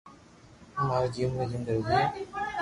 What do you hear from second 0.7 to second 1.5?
اووي ماري جيم را